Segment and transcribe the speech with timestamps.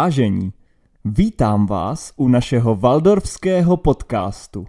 [0.00, 0.52] Vážení,
[1.04, 4.66] vítám vás u našeho Waldorfského podcastu.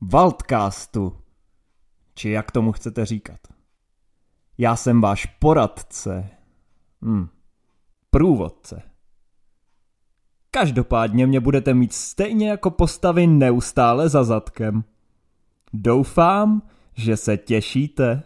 [0.00, 1.16] Waldcastu,
[2.14, 3.40] či jak tomu chcete říkat.
[4.58, 6.30] Já jsem váš poradce.
[7.04, 7.26] Hm.
[8.10, 8.82] Průvodce.
[10.50, 14.84] Každopádně mě budete mít stejně jako postavy neustále za zadkem.
[15.72, 16.62] Doufám,
[16.94, 18.22] že se těšíte.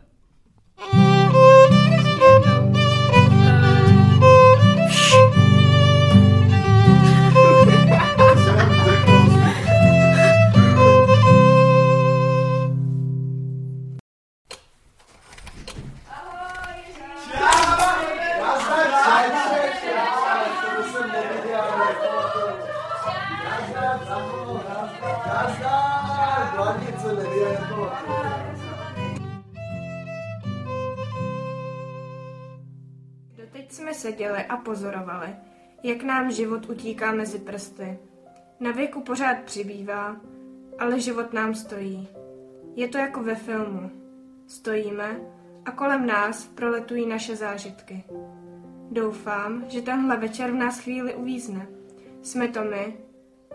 [33.75, 35.29] Jsme seděli a pozorovali,
[35.83, 37.99] jak nám život utíká mezi prsty.
[38.61, 40.17] Na věku pořád přibývá,
[40.79, 42.09] ale život nám stojí.
[42.75, 43.91] Je to jako ve filmu.
[44.47, 45.21] Stojíme
[45.65, 48.05] a kolem nás proletují naše zážitky.
[48.91, 51.67] Doufám, že tenhle večer v nás chvíli uvízne.
[52.23, 52.97] Jsme to my,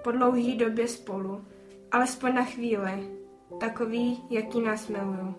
[0.03, 1.45] po dlouhý době spolu,
[1.91, 3.09] alespoň na chvíli,
[3.59, 5.35] takový, jaký nás milují.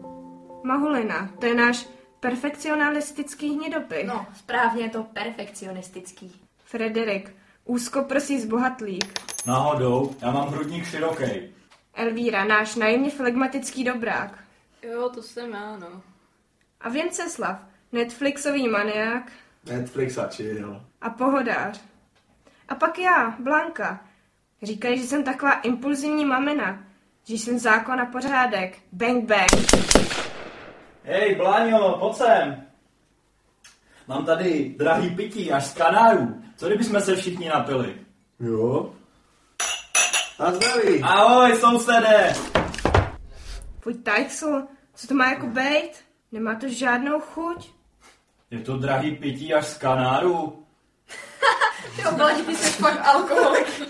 [0.62, 1.88] Mahulina, to je náš
[2.20, 4.06] perfekcionalistický hnědopich.
[4.06, 6.40] No, správně je to perfekcionistický.
[6.64, 9.20] Frederik, úzkoprsý zbohatlík.
[9.46, 11.24] Náhodou, já mám hrudník široký.
[11.94, 14.38] Elvíra, náš najemně flegmatický dobrák.
[14.82, 16.02] Jo, to jsem já, no.
[16.80, 17.58] A Věnceslav,
[17.92, 19.32] Netflixový maniak
[19.64, 20.82] Netflix a chill.
[21.00, 21.80] a pohodář.
[22.68, 24.00] A pak já, Blanka.
[24.62, 26.84] Říkají, že jsem taková impulzivní mamina,
[27.24, 28.78] že jsem zákon a pořádek.
[28.92, 29.89] Bang bang.
[31.10, 32.66] Hej, Bláňo, pojď sem.
[34.06, 36.42] Mám tady drahý pití až z Kanáru.
[36.56, 37.94] Co kdybychom se všichni napili?
[38.40, 38.92] Jo.
[40.38, 41.02] A zdraví.
[41.02, 42.32] Ahoj, sousede.
[43.82, 46.04] Pojď tajxu, co to má jako bejt?
[46.32, 47.70] Nemá to žádnou chuť?
[48.50, 50.66] Je to drahý pití až z Kanáru.
[51.96, 53.82] Ty obladí, ty jsi fakt alkoholik.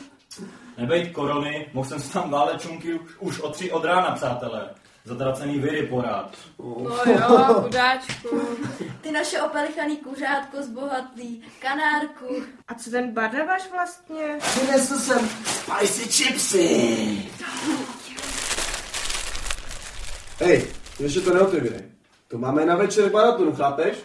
[0.79, 4.71] Nebejt korony, mohl jsem si tam válet čunky už- už o tři od rána, přátelé.
[5.05, 6.37] Zatracený viry porád.
[6.59, 8.41] No jo, chudáčku.
[9.01, 12.43] Ty naše opelichaný kuřátko zbohatlý, kanárku.
[12.69, 14.39] A co ten Barnabáš vlastně?
[14.39, 17.31] Přinesl jsem spicy chipsy.
[20.39, 20.67] Hej,
[21.01, 21.83] ještě to neotevírej.
[22.29, 23.97] To máme na večer maratonu, chápeš?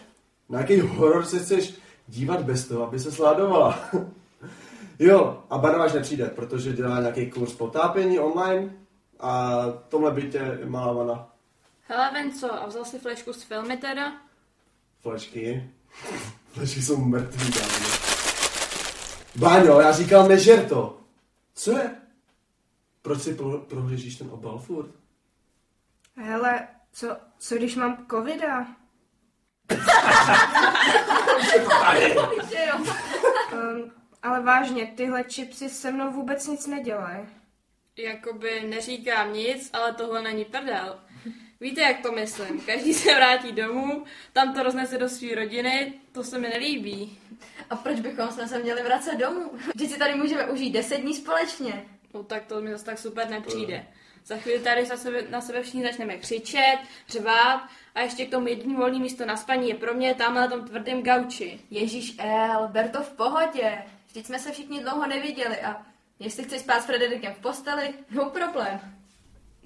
[0.50, 1.74] Na jaký horor se chceš
[2.08, 3.80] dívat bez toho, aby se sládovala?
[5.00, 8.70] jo, a Barnabáš nepřijde, protože dělá nějaký kurz potápění online
[9.20, 11.30] a v tomhle bytě je malá vana.
[11.88, 14.14] Hele, Venco, a vzal si flešku s filmy teda?
[15.02, 15.70] Flešky.
[16.52, 17.88] Flešky jsou mrtvý, dávno.
[19.36, 21.02] Báňo, já říkal, nežer to.
[21.54, 21.96] Co je?
[23.02, 24.90] Proč si pro, prohlížíš ten obal furt?
[26.16, 28.68] Hele, co, co když mám covida?
[33.54, 33.92] Um,
[34.24, 37.26] ale vážně, tyhle chipsy se mnou vůbec nic nedělají.
[37.98, 41.00] Jakoby neříkám nic, ale tohle není prdel.
[41.62, 42.62] Víte, jak to myslím?
[42.62, 47.20] Každý se vrátí domů, tam to roznese do své rodiny, to se mi nelíbí.
[47.70, 49.52] A proč bychom jsme se měli vracet domů?
[49.76, 51.86] Vždyť si tady můžeme užít deset dní společně.
[52.14, 53.86] No tak to mi zase tak super nepřijde.
[54.26, 56.78] Za chvíli tady na sebe, na sebe všichni začneme křičet,
[57.08, 57.62] řvát
[57.96, 60.68] a ještě k tomu jediný volný místo na spaní je pro mě tamhle na tom
[60.68, 61.60] tvrdém gauči.
[61.72, 63.84] Ježíš El, ber to v pohodě.
[64.08, 65.86] Vždyť jsme se všichni dlouho neviděli a
[66.20, 68.80] jestli chceš spát s Frederikem v posteli, no problém.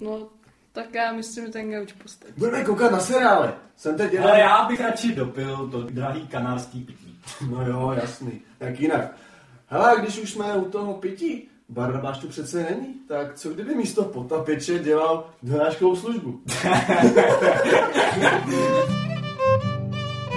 [0.00, 0.28] No,
[0.72, 2.34] tak já myslím, že ten gauč postavit.
[2.38, 3.48] Budeme koukat na seriály.
[3.76, 4.28] Jsem teď dělal...
[4.28, 7.20] Ale já bych radši dopil to drahý kanárský pití.
[7.50, 8.40] No jo, jasný.
[8.60, 9.16] Jak jinak.
[9.66, 14.04] Hele, když už jsme u toho pití, Barnabáš tu přece není, tak co kdyby místo
[14.04, 16.40] potapeče dělal donáškovou službu?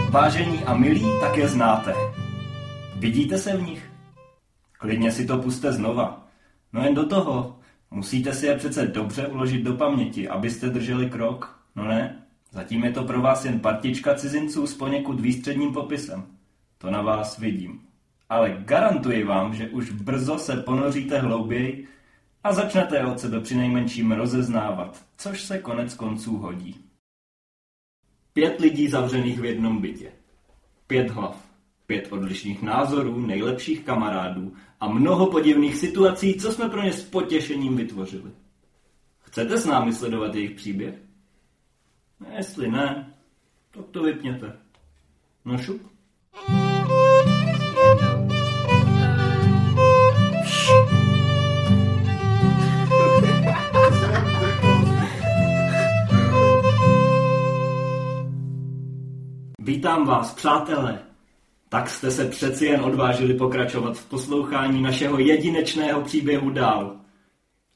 [0.10, 1.94] Vážení a milí, tak je znáte.
[2.95, 3.93] Vidíte se v nich?
[4.84, 6.28] Klidně si to puste znova.
[6.74, 7.60] No jen do toho.
[7.92, 11.60] Musíte si je přece dobře uložit do paměti, abyste drželi krok.
[11.76, 12.26] No ne?
[12.52, 16.26] Zatím je to pro vás jen partička cizinců s poněkud výstředním popisem.
[16.78, 17.82] To na vás vidím.
[18.30, 21.88] Ale garantuji vám, že už brzo se ponoříte hlouběji
[22.44, 26.86] a začnete od sebe přinejmenším rozeznávat, což se konec konců hodí.
[28.34, 30.12] Pět lidí zavřených v jednom bytě.
[30.88, 31.53] Pět hlav.
[31.86, 37.76] Pět odlišných názorů, nejlepších kamarádů a mnoho podivných situací, co jsme pro ně s potěšením
[37.76, 38.32] vytvořili.
[39.20, 40.96] Chcete s námi sledovat jejich příběh?
[42.38, 43.14] Jestli ne,
[43.72, 44.58] tak to vypněte.
[45.46, 45.82] No šup.
[59.60, 61.00] Vítám vás, přátelé,
[61.74, 66.98] tak jste se přeci jen odvážili pokračovat v poslouchání našeho jedinečného příběhu dál.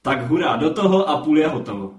[0.02, 1.94] Tak hurá, do toho a půl je hotovo.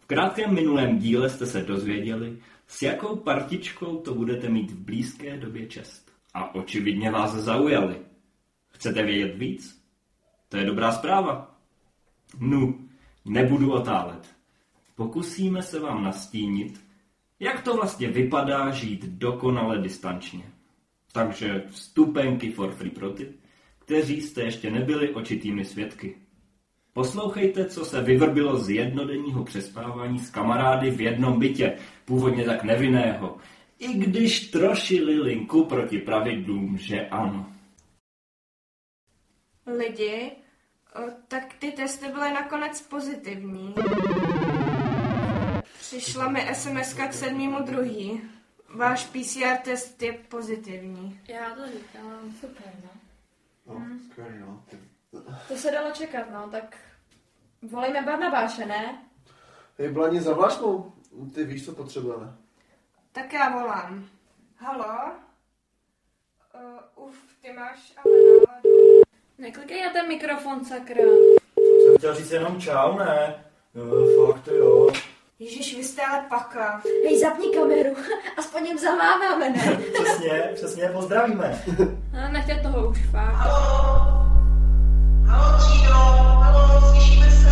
[0.00, 5.36] V krátkém minulém díle jste se dozvěděli, s jakou partičkou to budete mít v blízké
[5.36, 6.10] době čest.
[6.34, 7.96] A očividně vás zaujali.
[8.68, 9.82] Chcete vědět víc?
[10.48, 11.56] To je dobrá zpráva.
[12.40, 12.88] Nu,
[13.24, 14.34] nebudu otálet.
[14.94, 16.84] Pokusíme se vám nastínit,
[17.40, 20.53] jak to vlastně vypadá žít dokonale distančně.
[21.14, 23.32] Takže vstupenky for free pro ty,
[23.78, 26.16] kteří jste ještě nebyli očitými svědky.
[26.92, 33.36] Poslouchejte, co se vyvrbilo z jednodenního přespávání s kamarády v jednom bytě, původně tak nevinného,
[33.78, 37.52] i když trošili linku proti pravidlům, že ano.
[39.66, 40.32] Lidi,
[40.94, 43.74] o, tak ty testy byly nakonec pozitivní.
[45.80, 48.20] Přišla mi SMS k sedmému druhý.
[48.74, 51.20] Váš PCR test je pozitivní.
[51.28, 52.32] Já to říkám.
[52.40, 52.90] Super, no.
[53.74, 54.64] No, skvělý, no.
[55.48, 56.76] To se dalo čekat, no, tak
[57.62, 59.02] volejme Barnabáše, ne?
[59.78, 60.92] Hej, Blani, zavláš mu?
[61.34, 62.32] Ty víš, co potřebujeme.
[63.12, 64.08] Tak já volám.
[64.56, 65.12] Halo?
[66.96, 69.02] Uh, uf, ty máš ale náladu.
[69.38, 71.02] Neklikej na ten mikrofon, sakra.
[71.84, 73.44] Jsem chtěl říct jenom čau, ne?
[73.74, 74.90] Jo, fakt jo.
[75.44, 76.82] Ježíš, vy jste ale paka.
[77.04, 77.96] Hej, zapni kameru,
[78.36, 79.78] aspoň jim zamáváme, ne?
[80.04, 81.62] Přesně, přesně, pozdravíme.
[82.14, 83.32] No, nechtě toho už fakt.
[83.34, 84.26] Halo?
[85.26, 85.92] Halo, třído?
[85.94, 87.50] Halo, slyšíme se?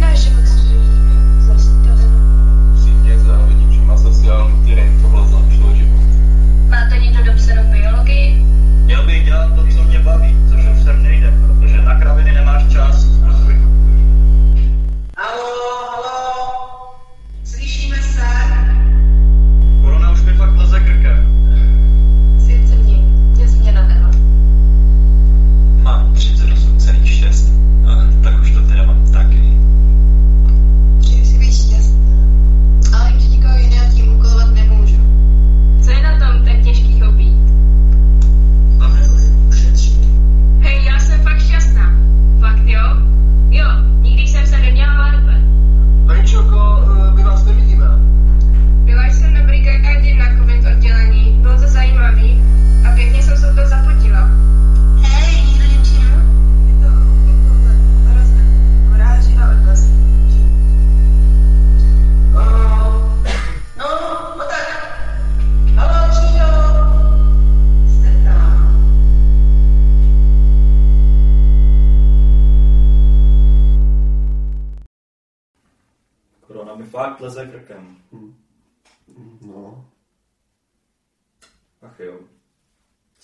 [0.00, 0.90] Náš život stojí
[1.46, 2.02] zastaveno.
[2.74, 6.00] Upřímně závidím všem asociálním, kterým tohle zlepšilo život.
[6.68, 8.34] Máte někdo dopsanou biologii?
[8.84, 13.01] Měl bych dělat to, co mě baví, což ovšem nejde, protože na kraviny nemáš čas.
[15.32, 15.44] Halo,
[15.88, 16.11] halo?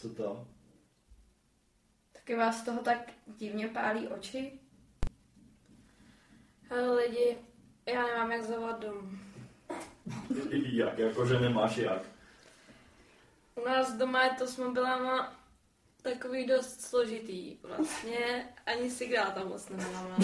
[0.01, 0.47] Co to?
[2.13, 4.61] Taky vás z toho tak divně pálí oči?
[6.71, 7.39] Hele lidi,
[7.87, 9.11] já nemám jak zavolat domů.
[10.53, 12.03] Jak, jakože nemáš jak.
[13.55, 15.33] U nás doma je to s mobilama
[16.03, 17.57] takový dost složitý.
[17.63, 20.17] Vlastně ani signál tam moc nemáme.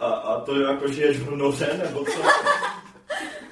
[0.00, 2.22] A, a to jako žiješ v noře, nebo co?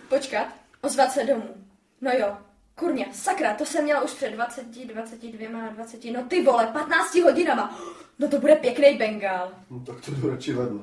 [0.09, 0.49] Počkat,
[0.81, 1.67] ozvat se domů.
[2.00, 2.38] No jo,
[2.81, 7.79] kurně, sakra, to jsem měla už před 20, 22, 20, no ty vole, 15 hodinama.
[8.19, 9.53] No to bude pěkný bengál.
[9.71, 10.83] no tak to jdu radši vedle.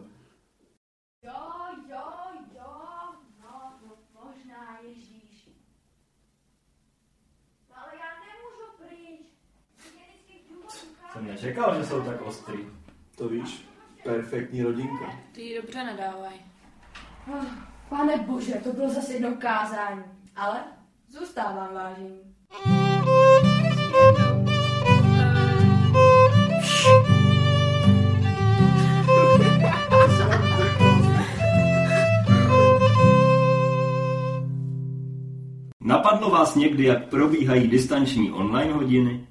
[1.24, 1.34] Jo,
[1.90, 2.04] jo,
[2.56, 2.72] jo,
[3.44, 5.50] no, no možná, Ježíš.
[7.70, 9.28] No ale já nemůžu pryč.
[11.14, 12.60] Jsem nečekal, že jsou tak ostrý.
[13.16, 13.66] To víš,
[14.04, 15.20] perfektní rodinka.
[15.32, 16.36] Ty ji dobře nedávaj.
[17.34, 17.46] Oh,
[17.90, 20.04] pane bože, to bylo zase jednou kázání.
[20.36, 20.77] Ale
[21.10, 22.20] zůstávám vážení.
[35.82, 39.28] Napadlo vás někdy, jak probíhají distanční online hodiny?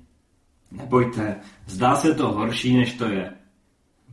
[0.73, 3.33] Nebojte, zdá se to horší, než to je.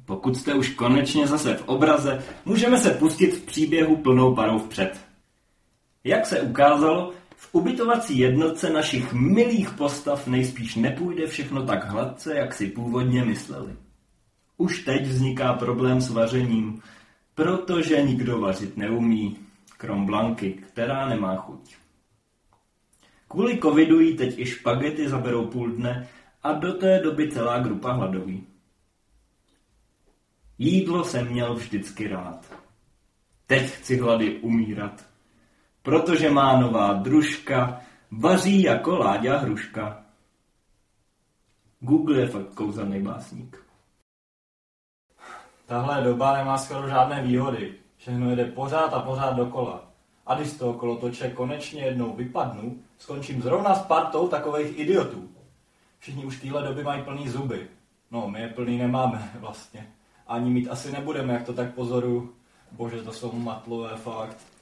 [0.05, 5.00] Pokud jste už konečně zase v obraze, můžeme se pustit v příběhu plnou parou vpřed.
[6.03, 7.13] Jak se ukázalo,
[7.44, 13.76] v ubytovací jednotce našich milých postav nejspíš nepůjde všechno tak hladce, jak si původně mysleli.
[14.58, 16.82] Už teď vzniká problém s vařením,
[17.36, 19.38] protože nikdo vařit neumí,
[19.78, 21.76] krom Blanky, která nemá chuť.
[23.28, 26.08] Kvůli covidu jí teď i špagety zaberou půl dne
[26.44, 28.48] a do té doby celá grupa hladoví.
[30.58, 32.56] Jídlo jsem měl vždycky rád.
[33.48, 35.12] Teď chci hlady umírat.
[35.84, 40.04] Protože má nová družka, vaří jako Láďa Hruška.
[41.80, 43.63] Google je fakt kouzelný básník.
[45.66, 47.74] Tahle doba nemá skoro žádné výhody.
[47.98, 49.84] Všechno jede pořád a pořád dokola.
[50.25, 55.30] A když z toho kolotoče konečně jednou vypadnu, skončím zrovna s partou takových idiotů.
[56.00, 57.68] Všichni už téhle doby mají plný zuby.
[58.12, 59.88] No, my je plný nemáme vlastně.
[60.28, 62.34] Ani mít asi nebudeme, jak to tak pozoru.
[62.72, 64.53] Bože, to jsou matlové fakt.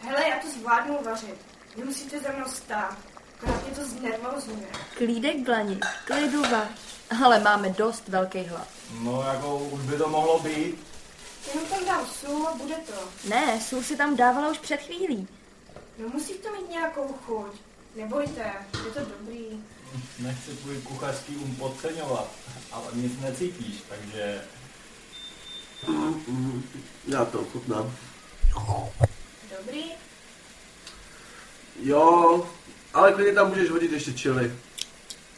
[0.00, 1.36] Hele, já to zvládnu vařit.
[1.76, 2.96] Nemusíte za mnou stát.
[3.38, 4.66] Akorát mě to znervozňuje.
[4.96, 6.68] Klídek blani, klidu vař.
[7.24, 8.68] Ale máme dost velký hlad.
[9.00, 10.78] No, jako už by to mohlo být.
[11.48, 13.28] Jenom tam dám sůl a bude to.
[13.28, 15.28] Ne, sůl si tam dávala už před chvílí.
[15.98, 17.60] No musí to mít nějakou chuť.
[17.96, 18.52] Nebojte,
[18.84, 19.64] je to dobrý.
[20.18, 22.28] Nechci tvůj kuchařský um podceňovat,
[22.72, 24.44] ale nic necítíš, takže...
[27.06, 27.92] Já to ochutnám.
[29.56, 29.84] Dobrý?
[31.80, 32.50] Jo,
[32.94, 34.52] ale klidně tam můžeš hodit ještě čili.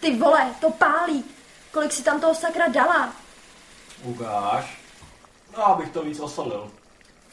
[0.01, 1.25] Ty vole, to pálí.
[1.73, 3.15] Kolik si tam toho sakra dala?
[4.03, 4.81] Ukáž.
[5.57, 6.73] No, abych to víc osolil.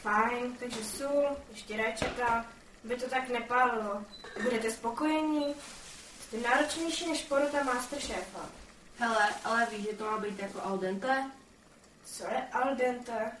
[0.02, 2.44] Fajn, takže sůl, ještě réčeta,
[2.84, 4.02] aby to tak nepálilo.
[4.42, 5.54] Budete spokojení?
[6.20, 8.40] Jste náročnější než porota Masterchefa.
[8.98, 11.30] Hele, ale víš, že to má být jako al dente?
[12.04, 13.32] Co je al dente?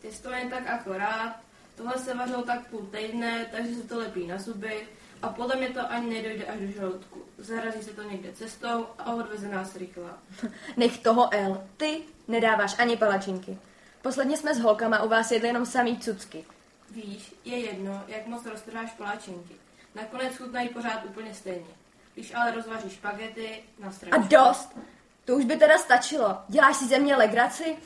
[0.00, 1.36] Ty jsi to jen tak akorát.
[1.76, 4.88] Tohle se vařilo tak půl týdne, takže se to lepí na zuby.
[5.22, 7.22] A podle mě to ani nedojde až do žaludku.
[7.38, 10.10] Zarazí se to někde cestou a odveze nás rychle.
[10.76, 11.64] Nech toho El.
[11.76, 13.58] Ty nedáváš ani palačinky.
[14.02, 16.44] Posledně jsme s holkama u vás jedli jenom samý cucky.
[16.90, 19.54] Víš, je jedno, jak moc roztrháš poláčenky.
[19.94, 21.70] Nakonec chutnají pořád úplně stejně.
[22.14, 24.76] Když ale rozvaříš špagety, na A dost.
[25.24, 26.38] To už by teda stačilo.
[26.48, 27.76] Děláš si ze mě legraci?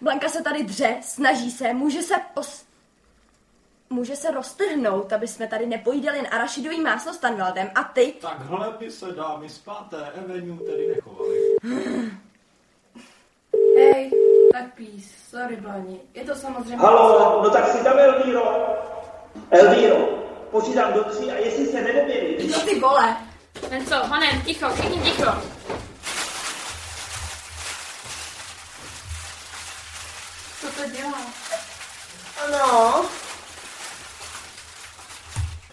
[0.00, 2.64] Blanka se tady dře, snaží se, může se pos...
[3.92, 8.14] Může se roztrhnout, aby jsme tady nepojídali jen arašidový máslo s tanvaldem a ty...
[8.20, 11.38] Takhle by se dámy z páté Avenue tedy nechovaly.
[13.76, 14.10] Hej,
[14.52, 16.76] tak pís, sorry Blani, je to samozřejmě...
[16.76, 18.76] Halo, no tak si tam Elvíro.
[19.50, 19.96] Elvíro,
[20.50, 22.48] počítám do tří a jestli se neobjeví.
[22.52, 23.16] No ty vole!
[23.70, 25.32] Jen co, Hanem, ticho, všichni ticho.
[30.80, 31.18] To dělá?
[32.50, 33.04] No,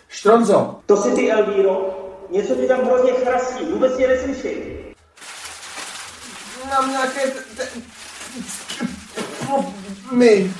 [0.10, 2.04] Štronzo, To si ty, Elvíro.
[2.30, 4.94] Něco ti tam hrozně chrastí, vůbec tě neslyším.
[6.70, 7.34] mám nějaké...
[10.12, 10.54] My.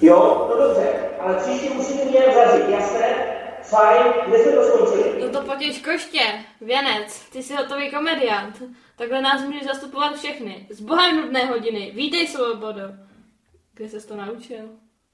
[0.00, 3.34] Jo, no dobře, ale příště musíte nějak zařít, jasné?
[3.62, 5.20] Fajn, kde jsme to skončili?
[5.20, 8.62] No to potěž koště, věnec, ty jsi hotový komediant.
[8.96, 10.66] Takhle nás můžeš zastupovat všechny.
[10.70, 13.07] S bohem nudné hodiny, vítej svobodo.
[13.78, 14.64] Kde ses to naučil?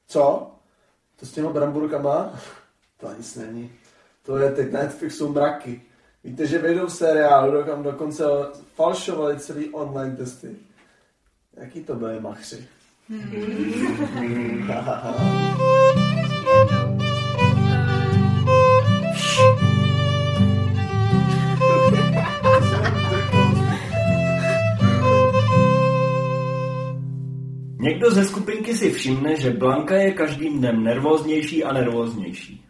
[0.06, 0.50] Co?
[1.20, 2.32] To s těma bramburkama?
[3.00, 3.72] To nic není.
[4.22, 5.82] To je teď Netflixu mraky.
[6.24, 8.24] Víte, že vejdou seriálu, do- kam dokonce
[8.74, 10.56] falšovali celý online testy.
[11.56, 12.68] Jaký to byly machři?
[27.84, 32.64] Někdo ze skupinky si všimne, že Blanka je každým dnem nervóznější a nervóznější.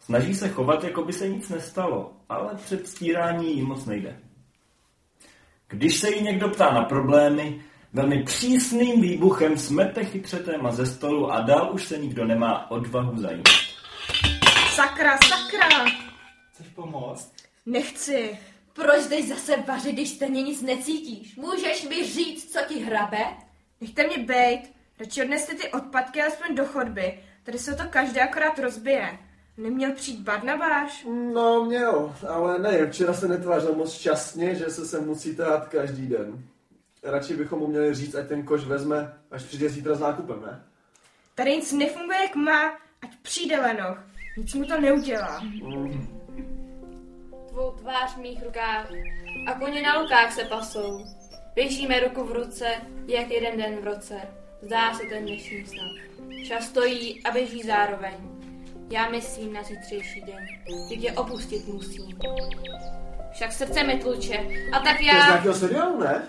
[0.00, 4.20] Snaží se chovat, jako by se nic nestalo, ale předstírání jí moc nejde.
[5.68, 7.60] Když se jí někdo ptá na problémy,
[7.92, 13.16] velmi přísným výbuchem smete chytře téma ze stolu a dál už se nikdo nemá odvahu
[13.16, 13.48] zajímat.
[14.74, 15.84] sakra, sakra.
[16.52, 17.32] Chceš pomoct?
[17.66, 18.38] Nechci.
[18.72, 21.36] Proč jdeš zase vařit, když stejně nic necítíš?
[21.36, 23.43] Můžeš mi říct, co ti hrabe?
[23.80, 24.72] Nechte mě bejt.
[25.00, 27.18] Radši odneste ty odpadky alespoň do chodby.
[27.42, 29.18] Tady se to každý akorát rozbije.
[29.56, 31.06] Neměl přijít Barnabáš?
[31.32, 36.06] No, měl, ale ne, včera se netvářil moc šťastně, že se sem musí tahat každý
[36.06, 36.44] den.
[37.02, 40.62] Radši bychom mu měli říct, ať ten koš vezme, až přijde zítra s nákupem, ne?
[41.34, 42.68] Tady nic nefunguje jak má,
[43.02, 43.98] ať přijde Lenoch.
[44.36, 45.42] Nic mu to neudělá.
[47.48, 48.90] Tvou tvář v mých rukách
[49.46, 51.04] a koně na lukách se pasou.
[51.54, 52.66] Běžíme ruku v ruce,
[53.06, 54.14] jak jeden den v roce.
[54.62, 55.90] Zdá se ten dnešní snad.
[56.46, 58.14] Čas stojí a běží zároveň.
[58.90, 60.46] Já myslím na zítřejší den,
[60.86, 62.18] kdy tě opustit musím.
[63.32, 64.46] Však srdce mi tluče.
[64.72, 65.26] A tak To je z já...
[65.26, 66.22] nějakého seriálu, ne?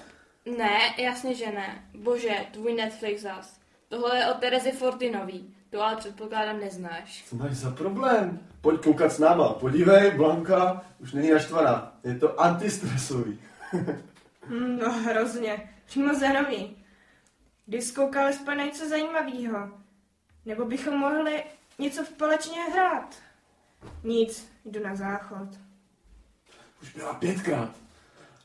[0.57, 1.83] Ne, jasně, že ne.
[1.93, 3.59] Bože, tvůj Netflix zas.
[3.89, 5.55] Tohle je od Terezy Fortinový.
[5.69, 7.23] To ale předpokládám neznáš.
[7.29, 8.39] Co máš za problém?
[8.61, 9.49] Pojď koukat s náma.
[9.53, 11.97] Podívej, Blanka už není naštvaná.
[12.03, 13.39] Je to antistresový.
[14.47, 15.69] Hm, No hrozně.
[15.85, 16.77] Přímo zenový.
[17.65, 19.69] Když zkoukal alespoň něco zajímavého.
[20.45, 21.43] Nebo bychom mohli...
[21.79, 23.15] něco společně hrát.
[24.03, 25.47] Nic, jdu na záchod.
[26.81, 27.69] Už byla pětkrát.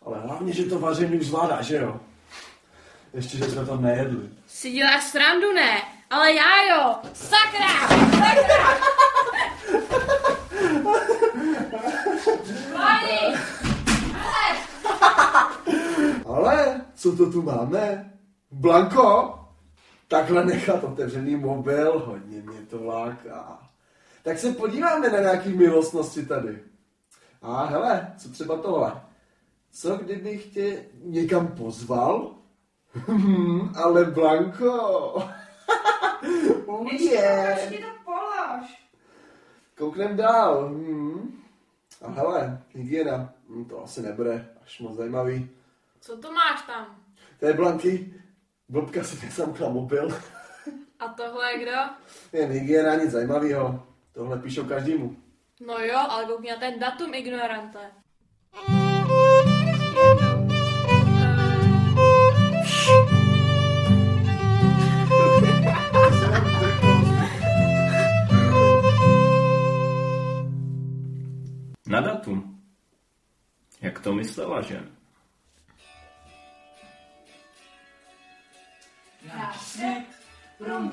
[0.07, 2.01] Ale hlavně, že to vaření už zvládá, že jo?
[3.15, 4.29] Ještě, že jsme to nejedli.
[4.47, 5.83] Si děláš srandu, ne?
[6.11, 6.97] Ale já jo!
[7.13, 7.89] Sakra!
[8.11, 8.79] Sakra!
[12.77, 13.37] Vládi!
[16.27, 18.13] Ale co to tu máme?
[18.51, 19.39] Blanko?
[20.09, 23.69] Takhle nechat otevřený mobil, hodně mě to láká.
[24.23, 26.59] Tak se podíváme na nějaký milostnosti tady.
[27.43, 29.03] A hele, co třeba tohle?
[29.73, 32.35] Co kdybych tě někam pozval?
[32.93, 34.73] Hmm, ale Blanko.
[36.67, 37.71] oh yeah.
[37.71, 38.91] to polož.
[39.79, 40.69] Kouknem dál.
[40.69, 41.43] Hmm.
[42.03, 43.33] A hele, hygiena.
[43.49, 45.51] Hm, to asi nebude až moc zajímavý.
[46.01, 46.97] Co to máš tam?
[47.41, 48.15] To je Blanky.
[48.69, 50.09] Blbka si nesamkla mobil.
[50.99, 51.77] A tohle je kdo?
[52.33, 53.87] Jen hygiena, nic zajímavého.
[54.13, 55.17] Tohle píšou každému.
[55.67, 57.91] No jo, ale koukni na ten datum, ignorante.
[71.87, 72.63] Na datum.
[73.81, 75.00] Jak to myslela, že?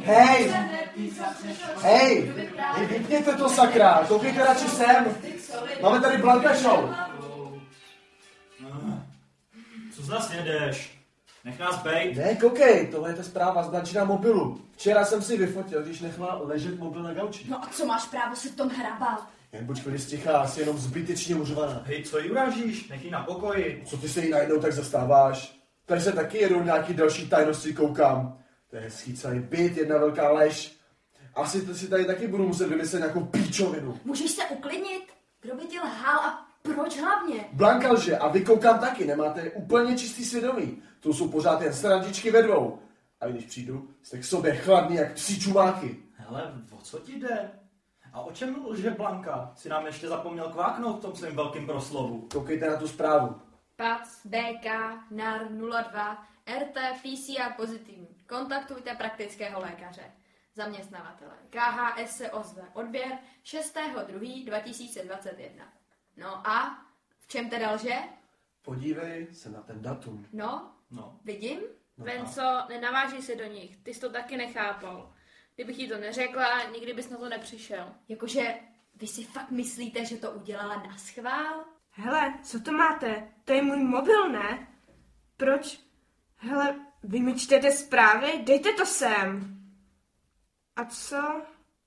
[0.03, 0.51] Hej!
[1.81, 2.31] Hej!
[2.75, 4.05] Hej, vypněte to sakra!
[4.07, 5.05] Koukejte radši sem!
[5.81, 6.89] Máme tady Blanka Show!
[9.95, 10.97] Co zase jedeš?
[11.45, 12.17] Nech nás bejt.
[12.17, 14.61] Ne, koukej, tohle je ta zpráva z Dančina mobilu.
[14.75, 17.45] Včera jsem si vyfotil, když nechala ležet mobil na gauči.
[17.49, 19.29] No a co máš právo se v tom hrabat?
[19.51, 21.81] Jen buď chvíli sticha, asi jenom zbytečně uřvaná.
[21.85, 22.87] Hej, co jí urážíš?
[22.89, 23.83] Nech jí na pokoji.
[23.85, 25.56] Co ty se jí najednou tak zastáváš?
[25.87, 28.37] Tady se taky jedou nějaký další tajnosti, koukám.
[28.69, 30.77] To je schýcaný byt, jedna velká lež.
[31.35, 33.99] Asi to si tady taky budu muset vymyslet nějakou píčovinu.
[34.05, 35.03] Můžeš se uklidnit?
[35.41, 37.45] Kdo by ti lhal a proč hlavně?
[37.53, 40.81] Blanka lže a vy koukám taky, nemáte úplně čistý svědomí.
[40.99, 42.79] To jsou pořád jen srandičky ve dvou.
[43.21, 45.97] A když přijdu, jste k sobě chladný jak psí čumáky.
[46.13, 47.51] Hele, o co ti jde?
[48.13, 49.51] A o čem lže Blanka?
[49.55, 52.27] Si nám ještě zapomněl kváknout v tom svém velkém proslovu.
[52.31, 53.35] Koukejte na tu zprávu.
[53.77, 54.65] PAC, BK,
[55.11, 56.27] NAR 02,
[56.59, 58.07] RT, PCR pozitivní.
[58.27, 60.11] Kontaktujte praktického lékaře.
[60.55, 61.33] Zaměstnavatele.
[61.49, 62.63] KHS se ozve.
[62.73, 65.49] Odběr 6.2.2021.
[66.17, 66.85] No a?
[67.19, 67.93] V čem teda lže?
[68.61, 70.25] Podívej se na ten datum.
[70.33, 71.19] No, No.
[71.23, 71.59] vidím?
[71.97, 75.13] No Venco, nenaváží se do nich, ty jsi to taky nechápal.
[75.55, 77.93] Kdybych ti to neřekla, nikdy bys na to nepřišel.
[78.07, 78.55] Jakože
[78.95, 81.65] vy si fakt myslíte, že to udělala na schvál?
[81.99, 83.27] Hele, co to máte?
[83.45, 84.67] To je můj mobil, ne?
[85.37, 85.79] Proč?
[86.35, 88.27] Hele, vy mi čtete zprávy?
[88.43, 89.57] Dejte to sem.
[90.75, 91.41] A co?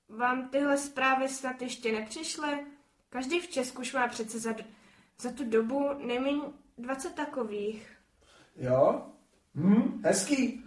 [0.09, 2.65] Vám tyhle zprávy snad ještě nepřišly?
[3.09, 4.53] Každý v Česku už má přece za,
[5.19, 6.41] za tu dobu nejméně
[6.77, 7.97] 20 takových.
[8.55, 9.05] Jo?
[9.55, 10.63] Hm, hezký.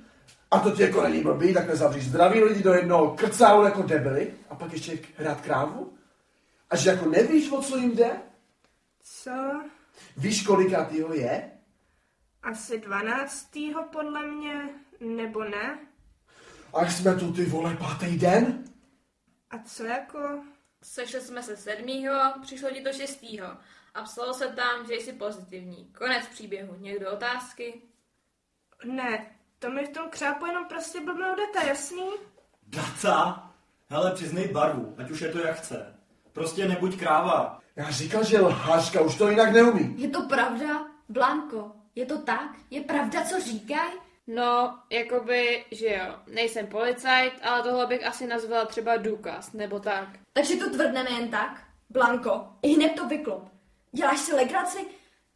[0.50, 4.34] A to ti jako není blbý, takhle zavříš zdraví lidi do jednoho krcálu jako debily
[4.50, 5.92] a pak ještě hrát krávu?
[6.70, 8.10] A že jako nevíš, o co jim jde?
[9.04, 9.62] Co?
[10.16, 11.50] Víš, kolikátýho je?
[12.42, 13.50] Asi 12.
[13.92, 14.68] podle mě,
[15.00, 15.78] nebo ne?
[16.74, 18.64] Až jsme tu ty vole pátý den?
[19.50, 20.44] A co jako?
[20.82, 23.46] Sešli jsme se sedmýho, přišlo ti to šestýho
[23.94, 25.92] a psalo se tam, že jsi pozitivní.
[25.98, 26.76] Konec příběhu.
[26.78, 27.82] Někdo otázky?
[28.84, 32.10] Ne, to mi v tom křápu jenom prostě blbnou data, jasný?
[32.66, 33.50] Data?
[33.86, 35.98] Hele, přiznej barvu, ať už je to jak chce.
[36.32, 37.63] Prostě nebuď kráva.
[37.76, 39.94] Já říkal, že lhářka už to jinak neumí.
[39.96, 40.86] Je to pravda?
[41.08, 42.50] Blanko, je to tak?
[42.70, 43.92] Je pravda, co říkají?
[44.26, 50.08] No, jakoby, že jo, nejsem policajt, ale tohle bych asi nazvala třeba důkaz, nebo tak.
[50.32, 51.62] Takže to tvrdneme jen tak?
[51.90, 53.48] Blanko, i hned to vyklop.
[53.92, 54.78] Děláš si legraci?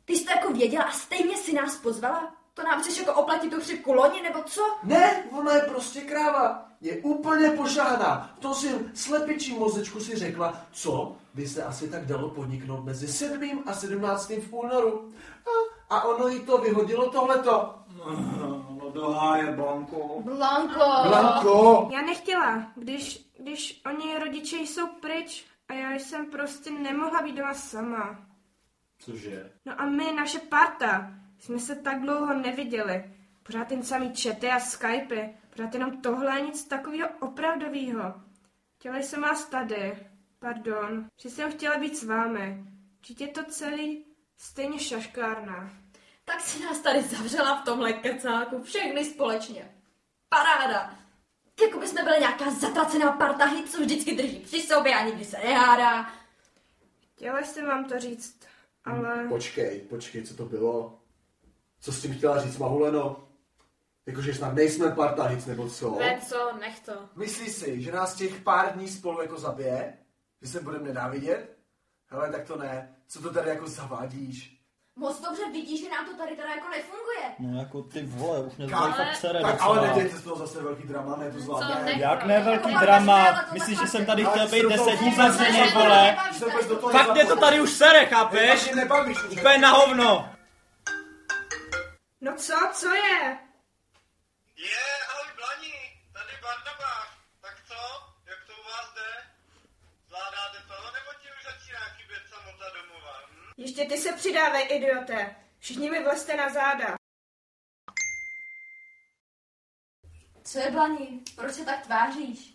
[0.05, 2.35] Ty jsi to jako věděla a stejně si nás pozvala?
[2.55, 4.63] To nám chceš jako oplatit tu chřipku loni, nebo co?
[4.83, 6.69] Ne, ona je prostě kráva.
[6.81, 8.35] Je úplně požáhná.
[8.37, 13.09] V tom svým slepičím mozečku si řekla, co by se asi tak dalo podniknout mezi
[13.09, 13.63] 7.
[13.67, 14.29] a 17.
[14.29, 15.13] v únoru.
[15.91, 17.75] A, a ono jí to vyhodilo tohleto.
[18.79, 20.23] No do háje, Blanko.
[20.25, 21.09] Blanko!
[21.09, 21.89] Blanko!
[21.93, 27.55] Já nechtěla, když, když oni rodiče jsou pryč a já jsem prostě nemohla být doma
[27.55, 28.19] sama.
[28.99, 29.53] Cože?
[29.67, 33.05] No a my, naše parta, jsme se tak dlouho neviděli.
[33.43, 38.15] Pořád ten samý chaty a skypy, pořád jenom tohle nic takového opravdového.
[38.79, 42.65] Chtěla jsem vás tady, pardon, že jsem chtěla být s vámi.
[43.01, 44.05] Vždyť je to celý
[44.37, 45.71] stejně šaškárna.
[46.25, 49.75] Tak si nás tady zavřela v tomhle krcáku, všechny společně.
[50.29, 50.95] Paráda!
[51.63, 55.39] Jako by jsme byli nějaká zatracená partahy, co vždycky drží při sobě a nikdy se
[55.39, 56.13] nehádá.
[57.15, 58.41] Chtěla jsem vám to říct,
[58.85, 59.29] ale...
[59.29, 61.01] Počkej, počkej, co to bylo?
[61.81, 63.29] Co s tím chtěla říct, Mahuleno?
[64.07, 65.91] Jakože snad nejsme partahic, nebo co?
[65.91, 67.09] Venco, nech to.
[67.17, 69.99] Myslíš si, že nás těch pár dní spolu jako zabije?
[70.43, 71.59] Že se budeme nenávidět?
[72.11, 72.97] Hele, tak to ne.
[73.09, 74.55] Co to tady jako zavádíš?
[74.97, 77.35] Moc dobře vidíš, že nám to tady teda jako nefunguje.
[77.39, 79.69] No jako ty vole, už mě to fakt sere Tak docela.
[79.69, 81.85] ale nedějte z toho zase velký drama, ne to zvládne.
[81.85, 83.17] nech Jak ne velký Jako drama?
[83.33, 86.17] máte Myslíš, že jsem fakt tady Ale chtěl být do toho 10 dní vůbec vole?
[86.33, 88.71] Že se vůbec do toho Fakt mě to tady už sere, chápeš?
[89.33, 90.35] Úplně na hovno.
[92.21, 92.89] No co, co?
[92.95, 95.75] Je, ahoj Blani,
[96.13, 97.09] tady Barnabáš.
[97.41, 97.81] Tak co?
[98.31, 99.11] Jak to u vás jde?
[100.09, 103.15] Zvládáte to, nebo ti už začíná chybět samota domova?
[103.33, 103.48] Hm?
[103.59, 105.37] Ještě ty se přidávej, idiote.
[105.59, 106.97] Všichni mi vlezte na záda.
[110.45, 111.21] Co je, Blani?
[111.37, 112.55] Proč se tak tváříš?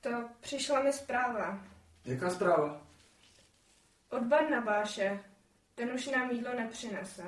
[0.00, 0.10] To
[0.40, 1.58] přišla mi zpráva.
[2.04, 2.86] Jaká zpráva?
[4.10, 5.24] Od Barnabáše.
[5.74, 7.22] Ten už nám jídlo nepřinese.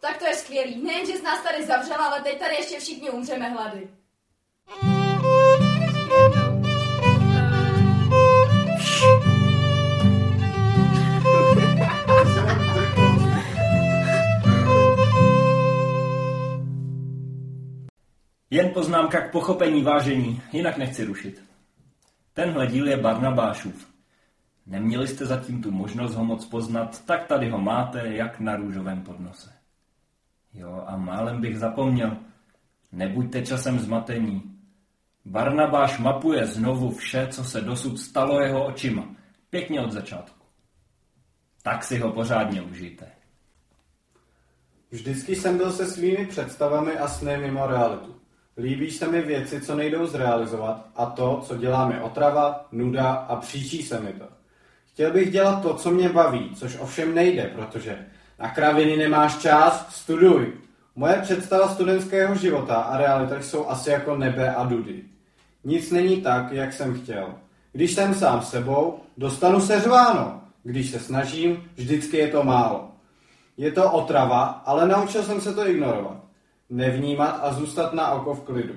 [0.00, 0.82] Tak to je skvělý.
[0.82, 3.90] Nejen, že jsi nás tady zavřela, ale teď tady ještě všichni umřeme hlady.
[18.52, 21.44] Jen poznámka k pochopení vážení, jinak nechci rušit.
[22.34, 23.88] Tenhle díl je Barnabášův.
[24.66, 29.02] Neměli jste zatím tu možnost ho moc poznat, tak tady ho máte, jak na růžovém
[29.02, 29.52] podnose.
[30.54, 32.16] Jo, a málem bych zapomněl.
[32.92, 34.58] Nebuďte časem zmatení.
[35.24, 39.14] Barnabáš mapuje znovu vše, co se dosud stalo jeho očima.
[39.50, 40.46] Pěkně od začátku.
[41.62, 43.06] Tak si ho pořádně užijte.
[44.90, 48.21] Vždycky jsem byl se svými představami a sny mimo realitu.
[48.58, 53.36] Líbí se mi věci, co nejdou zrealizovat a to, co dělá mi otrava, nuda a
[53.36, 54.24] příčí se mi to.
[54.92, 58.06] Chtěl bych dělat to, co mě baví, což ovšem nejde, protože
[58.38, 60.52] na kraviny nemáš čas, studuj.
[60.96, 65.02] Moje představa studentského života a realita jsou asi jako nebe a dudy.
[65.64, 67.34] Nic není tak, jak jsem chtěl.
[67.72, 70.42] Když jsem sám sebou, dostanu se řváno.
[70.62, 72.90] Když se snažím, vždycky je to málo.
[73.56, 76.21] Je to otrava, ale naučil jsem se to ignorovat.
[76.72, 78.74] Nevnímat a zůstat na oko v klidu.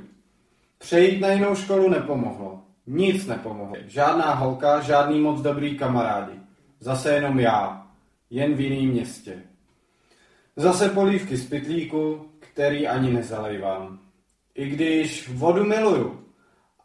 [0.77, 2.61] Přejít na jinou školu nepomohlo.
[2.87, 3.75] Nic nepomohlo.
[3.87, 6.39] Žádná holka, žádný moc dobrý kamarádi.
[6.79, 7.87] Zase jenom já.
[8.29, 9.41] Jen v jiném městě.
[10.55, 13.99] Zase polívky z pytlíku, který ani nezalejvám.
[14.55, 16.19] I když vodu miluju,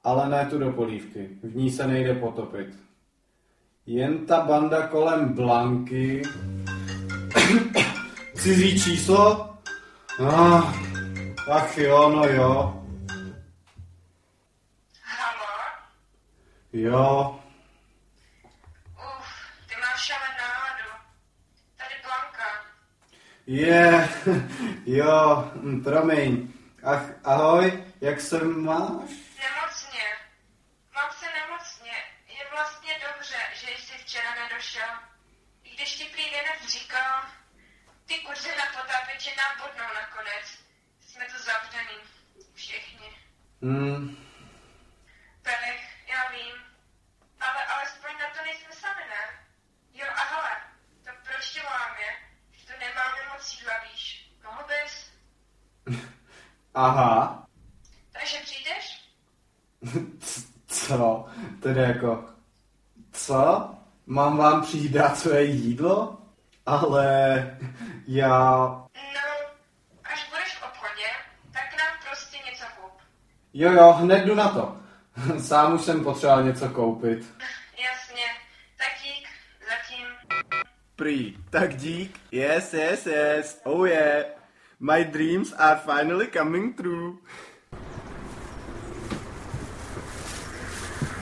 [0.04, 1.28] ale ne tu do polívky.
[1.42, 2.78] V ní se nejde potopit.
[3.86, 6.22] Jen ta banda kolem Blanky.
[8.34, 9.50] Cizí číslo?
[10.20, 10.89] Ah,
[11.50, 12.52] ach jo, no jo.
[15.02, 15.46] Halo?
[16.72, 17.40] Jo,
[18.94, 19.28] Uf,
[19.68, 20.90] ty máš ale náladu.
[21.76, 22.48] Tady Blanka.
[23.46, 24.08] je,
[24.98, 25.50] jo,
[25.84, 26.52] promiň.
[26.84, 29.10] Ach, ahoj, jak se máš?
[29.44, 30.06] Nemocně.
[30.94, 31.92] Mám se nemocně.
[32.28, 34.88] Je vlastně dobře, že jsi včera nedošel.
[35.64, 37.22] I když ti prý Věnec říkal,
[38.06, 40.59] ty kurzy na potápěči nám bodnou nakonec.
[41.50, 41.98] Zavřený.
[42.54, 43.08] Všichni.
[43.62, 44.16] Hm,
[45.42, 46.54] Pelech, já vím.
[47.40, 49.22] Ale alespoň na to nejsme sami, ne?
[49.94, 50.50] Jo, a hele,
[51.04, 52.06] to proč tě voláme?
[52.52, 54.32] Že tu nemáme moc jídla, víš.
[54.44, 55.10] Mohl bys?
[56.74, 57.46] aha.
[58.12, 59.10] Takže přijdeš?
[60.66, 61.26] Co?
[61.62, 62.24] Tedy jako,
[63.12, 63.70] co?
[64.06, 66.18] Mám vám přijít dát své jídlo?
[66.66, 67.58] Ale
[68.06, 68.48] já...
[69.14, 69.50] No,
[70.04, 71.06] až budeš v obchodě,
[71.52, 72.92] tak nám prostě něco kup.
[73.54, 74.76] Jo, jo, hned jdu na to.
[75.38, 77.18] Sám už jsem potřeboval něco koupit.
[77.82, 78.24] Jasně.
[78.78, 79.28] Tak dík,
[79.70, 80.06] zatím.
[80.96, 82.20] Prý, tak dík.
[82.32, 83.60] Yes, yes, yes.
[83.64, 84.24] Oh yeah.
[84.80, 87.12] My dreams are finally coming true.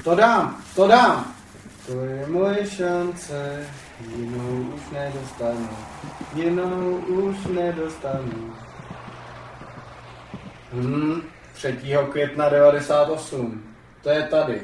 [0.05, 1.35] To dám, to dám.
[1.87, 3.67] To je moje šance,
[4.17, 5.69] jinou už nedostanu,
[6.35, 8.55] jinou už nedostanu.
[10.73, 11.23] Hmm,
[11.59, 11.79] 3.
[12.11, 13.75] května 98.
[14.03, 14.63] To je tady.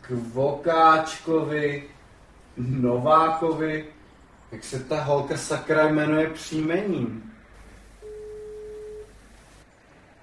[0.00, 1.90] K Vokáčkovi,
[2.56, 3.86] Novákovi,
[4.52, 7.32] jak se ta holka sakra jmenuje příjmením.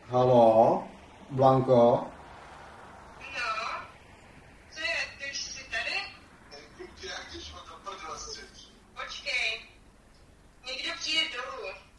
[0.07, 0.83] Halo,
[1.29, 1.71] Blanko?
[1.73, 2.07] No.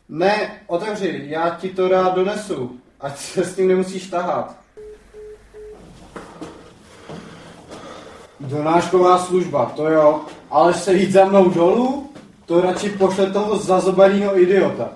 [0.09, 2.81] Ne, otevři, já ti to rád donesu.
[3.01, 4.57] Ať se s tím nemusíš tahat.
[8.41, 12.13] Donášková služba, to jo, ale se jít za mnou dolů,
[12.47, 14.89] to radši pošle toho zazobaného idiota.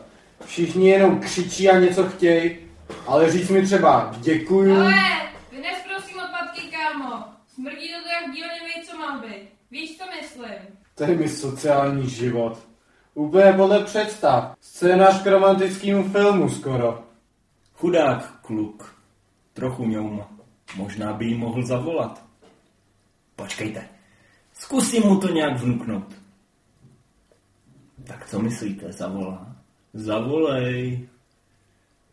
[0.45, 2.57] Všichni jenom křičí a něco chtějí,
[3.07, 4.77] ale říct mi třeba děkuju.
[4.77, 4.95] Ale,
[5.53, 7.25] vynes prosím odpadky, kámo.
[7.55, 9.49] Smrdí to jak díl neví, co mám být.
[9.71, 10.55] Víš, co myslím?
[10.95, 12.59] To je mi sociální život.
[13.15, 14.55] Úplně podle představ.
[14.61, 17.04] Scénář k romantickému filmu skoro.
[17.85, 18.97] Chudák kluk.
[19.53, 20.29] Trochu ňouma.
[20.77, 22.25] Možná by jí mohl zavolat.
[23.37, 23.89] Počkejte.
[24.53, 26.15] Zkusím mu to nějak vnuknout.
[28.07, 29.57] Tak co myslíte, zavolá?
[29.93, 31.09] Zavolej.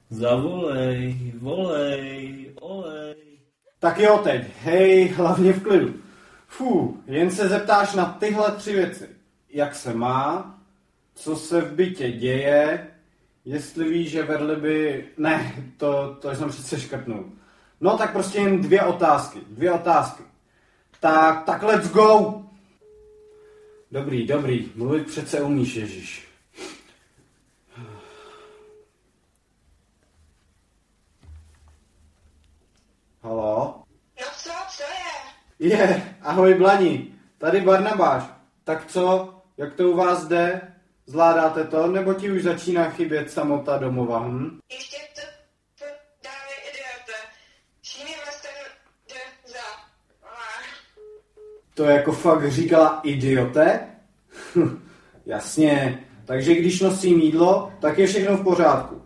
[0.10, 3.40] Zavolej, volej, olej.
[3.80, 5.94] Tak jo teď, hej, hlavně v klidu.
[6.48, 9.10] Fú, jen se zeptáš na tyhle tři věci.
[9.50, 10.60] Jak se má,
[11.16, 12.91] co se v bytě děje,
[13.46, 15.06] jestli víš, že vedli by...
[15.18, 17.32] Ne, to, to jsem přece škrtnul.
[17.82, 20.24] No tak prostě jen dvě otázky, dvě otázky.
[21.00, 22.42] Tak, tak let's go!
[23.92, 26.28] Dobrý, dobrý, mluvit přece umíš, Ježíš.
[33.22, 33.84] Halo?
[34.20, 35.70] No co, co je?
[35.70, 38.24] Je, ahoj Blani, tady Barnabáš.
[38.64, 40.74] Tak co, jak to u vás jde?
[41.06, 44.60] Zvládáte to, nebo ti už začíná chybět samota domova, hm?
[44.72, 44.98] Ještě
[48.42, 48.48] to
[49.08, 49.60] jde za.
[51.74, 53.88] To jako fakt říkala idiote?
[55.26, 59.02] Jasně, takže když nosím jídlo, tak je všechno v pořádku.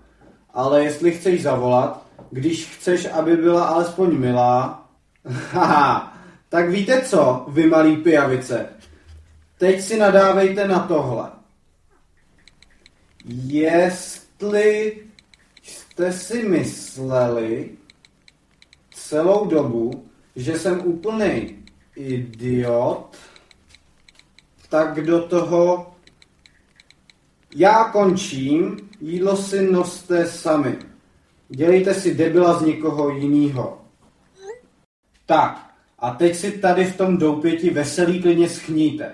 [0.54, 4.86] Ale jestli chceš zavolat, když chceš, aby byla alespoň milá,
[5.52, 6.18] haha,
[6.50, 8.70] tak víte co, vy malý pijavice,
[9.58, 11.35] teď si nadávejte na tohle.
[13.28, 14.98] Jestli
[15.64, 17.70] jste si mysleli
[18.92, 21.56] celou dobu, že jsem úplný
[21.96, 23.18] idiot,
[24.70, 25.96] tak do toho
[27.56, 30.78] já končím, jídlo si noste sami.
[31.50, 33.82] Dělejte si debila z někoho jiného.
[35.26, 39.12] Tak, a teď si tady v tom doupěti veselý klidně schníte.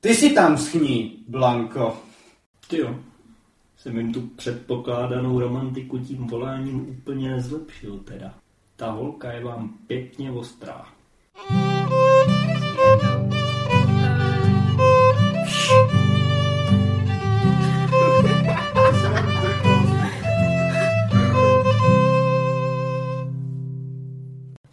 [0.00, 1.96] Ty si tam schní, Blanko.
[2.68, 2.98] Ty jo,
[3.80, 8.34] jsem jim tu předpokládanou romantiku tím voláním úplně nezlepšil teda.
[8.76, 10.86] Ta holka je vám pěkně ostrá.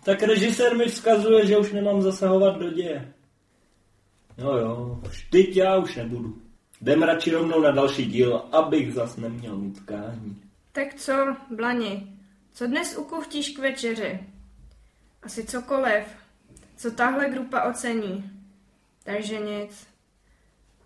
[0.03, 3.13] Tak režisér mi vzkazuje, že už nemám zasahovat do děje.
[4.37, 6.46] No jo, teď já už nebudu.
[6.81, 10.41] Jdem radši rovnou na další díl, abych zas neměl utkání.
[10.71, 12.17] Tak co, Blani,
[12.53, 14.19] co dnes ukuchtíš k večeři?
[15.23, 16.03] Asi cokoliv,
[16.75, 18.31] co tahle grupa ocení.
[19.03, 19.87] Takže nic.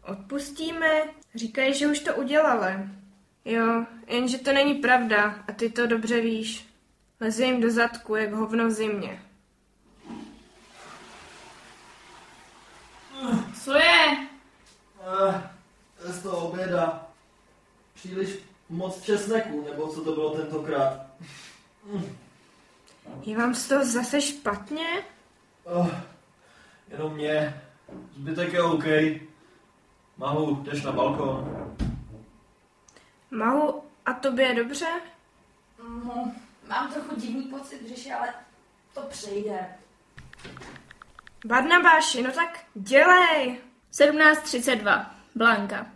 [0.04, 1.04] Odpustíme,
[1.36, 2.74] říkají, že už to udělali.
[3.46, 6.68] Jo, jenže to není pravda a ty to dobře víš.
[7.20, 9.22] Leze jim do zadku, jak hovno v zimě.
[13.64, 14.28] Co je?
[15.00, 15.42] Uh,
[16.04, 17.08] z toho oběda.
[17.94, 21.06] Příliš moc česneku, nebo co to bylo tentokrát.
[23.22, 24.88] Je vám z toho zase špatně?
[25.76, 25.92] Uh,
[26.88, 27.62] jenom mě.
[28.16, 28.84] Zbytek je OK.
[30.18, 31.76] Mahu, jdeš na balkon.
[33.32, 34.88] Mahu, a tobě je dobře?
[35.84, 36.32] No,
[36.68, 38.34] mám trochu divný pocit, že ale
[38.94, 39.68] to přejde.
[41.46, 43.58] Barnabáši, no tak dělej!
[43.94, 45.06] 17.32.
[45.36, 45.88] Blanka.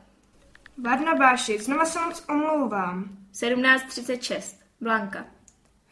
[0.77, 3.17] Barnabáši, znova se moc omlouvám.
[3.33, 4.55] 17.36.
[4.81, 5.25] Blanka.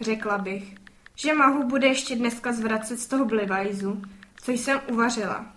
[0.01, 0.75] Řekla bych,
[1.15, 4.01] že Mahu bude ještě dneska zvracet z toho blivajzu,
[4.43, 5.53] co jsem uvařila.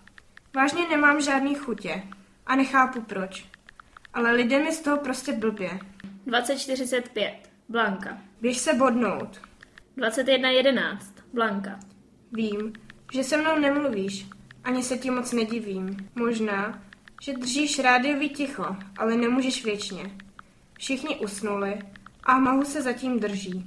[0.55, 2.03] Vážně nemám žádný chutě
[2.47, 3.47] a nechápu proč.
[4.15, 5.79] Ale lidem je z toho prostě blbě.
[6.27, 7.35] 20.45.
[7.69, 8.19] Blanka.
[8.41, 9.41] Běž se bodnout.
[9.97, 10.99] 21.11.
[11.33, 11.81] Blanka.
[12.33, 12.73] Vím,
[13.13, 14.29] že se mnou nemluvíš,
[14.65, 16.11] ani se ti moc nedivím.
[16.15, 16.83] Možná,
[17.23, 20.11] že držíš rádiový ticho, ale nemůžeš věčně.
[20.79, 21.79] Všichni usnuli
[22.25, 23.67] a Mahu se zatím drží.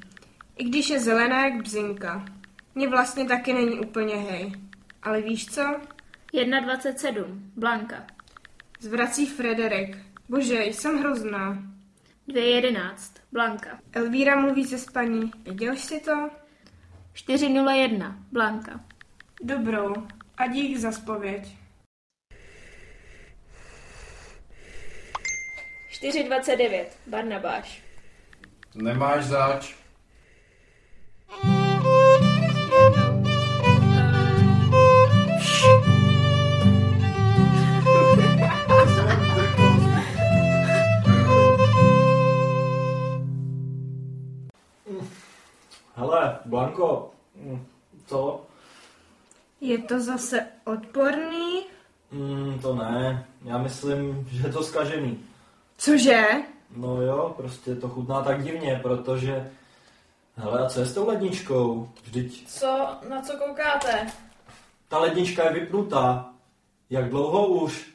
[0.57, 2.25] I když je zelená jak bzinka.
[2.75, 4.53] Mně vlastně taky není úplně hej.
[5.03, 5.61] Ale víš co?
[6.33, 7.25] 1.27.
[7.55, 8.07] Blanka.
[8.79, 9.97] Zvrací Frederik.
[10.29, 11.63] Bože, jsem hrozná.
[12.27, 13.19] 2.11.
[13.31, 13.79] Blanka.
[13.93, 15.31] Elvíra mluví ze spaní.
[15.43, 16.29] Věděl jsi si to?
[17.15, 18.15] 4.01.
[18.31, 18.79] Blanka.
[19.43, 19.93] Dobrou.
[20.37, 21.55] A dík za spověď.
[25.99, 26.85] 4,29.
[27.07, 27.83] Barnabáš.
[28.75, 29.75] Nemáš zač.
[45.95, 47.11] Hele, Blanko,
[48.05, 48.45] co?
[49.61, 51.65] Je to zase odporný?
[52.11, 55.19] Mm, to ne, já myslím, že je to skažený.
[55.79, 56.23] Cože?
[56.75, 59.51] No jo, prostě to chutná tak divně, protože...
[60.35, 61.89] Hele, a co je s tou ledničkou?
[62.03, 64.07] Vždyť Co, na co koukáte?
[64.87, 66.29] ta lednička je vypnutá.
[66.89, 67.89] Jak dlouho už?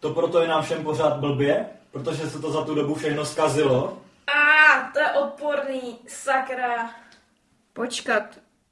[0.00, 1.66] To proto je nám všem pořád blbě?
[1.90, 3.98] Protože se to za tu dobu všechno zkazilo?
[4.26, 6.90] A, to je odporný, sakra.
[7.72, 8.22] Počkat,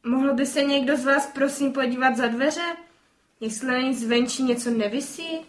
[0.07, 2.77] mohl by se někdo z vás prosím podívat za dveře?
[3.41, 5.47] Jestli na ní zvenčí něco nevisí?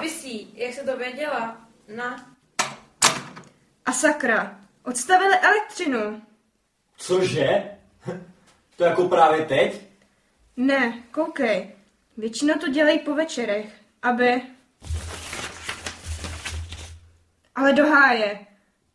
[0.00, 1.56] Vysí, jak se to věděla?
[1.88, 2.34] Na.
[3.86, 6.22] A sakra, odstavili elektřinu.
[6.96, 7.64] Cože?
[8.76, 9.80] To jako právě teď?
[10.56, 11.72] Ne, koukej.
[12.16, 13.66] Většinou to dělají po večerech,
[14.02, 14.42] aby...
[17.54, 18.46] Ale do háje.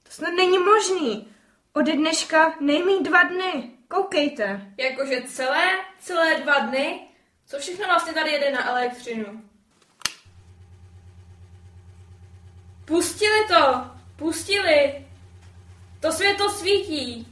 [0.04, 1.28] To snad není možný.
[1.74, 3.72] Ode dneška nejmí dva dny.
[3.88, 4.74] Koukejte.
[4.78, 5.64] Jakože celé,
[6.00, 7.00] celé dva dny?
[7.46, 9.49] Co všechno vlastně tady jede na elektřinu?
[12.90, 13.86] Pustili to!
[14.16, 15.06] Pustili!
[16.00, 17.28] To světlo svítí!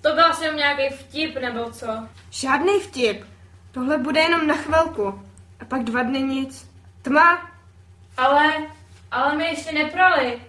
[0.00, 1.86] To byl asi nějaký vtip, nebo co?
[2.30, 3.24] Žádný vtip.
[3.70, 5.22] Tohle bude jenom na chvilku.
[5.60, 6.70] A pak dva dny nic.
[7.02, 7.50] Tma.
[8.16, 8.52] Ale,
[9.10, 10.40] ale my ještě neprali.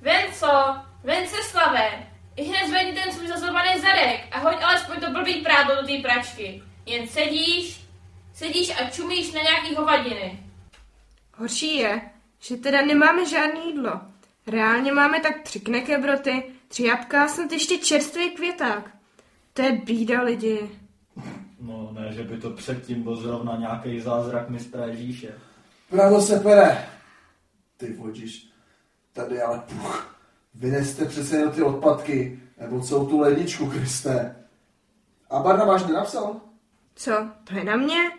[0.00, 2.06] Venco, Venceslave,
[2.36, 5.98] i hned zvedni ten svůj zazobaný zadek a hoď alespoň to blbý prádlo do té
[6.02, 6.62] pračky.
[6.86, 7.80] Jen sedíš,
[8.34, 10.40] sedíš a čumíš na nějaký hovadiny.
[11.34, 12.00] Horší je,
[12.38, 14.00] že teda nemáme žádné jídlo.
[14.46, 18.90] Reálně máme tak tři knekebroty, tři jabka a snad ještě čerstvý květák.
[19.52, 20.70] To je bída lidi.
[21.60, 25.34] No ne, že by to předtím byl zrovna nějaký zázrak mistra Ježíše.
[25.90, 26.88] Prádlo se pere.
[27.76, 28.50] Ty vodíš.
[29.12, 30.16] Tady ale puch.
[30.54, 34.36] Vyneste přece jenom ty odpadky, nebo celou tu ledničku, Kriste.
[35.30, 36.40] A Barnabáš nenapsal?
[36.94, 37.12] Co,
[37.44, 38.10] to je na mě?